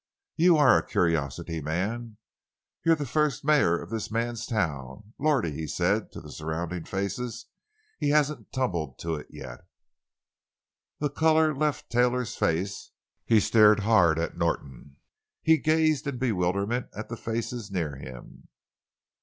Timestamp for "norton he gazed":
14.35-16.07